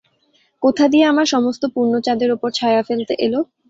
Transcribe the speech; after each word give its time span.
কোথা 0.63 0.85
দিয়ে 0.87 1.05
আমার 1.07 1.27
সমস্ত 1.27 1.63
পূর্ণচাঁদের 1.73 2.29
উপর 2.31 2.49
ছায়া 2.51 2.81
ফেলতে 2.87 3.13
এল? 3.25 3.33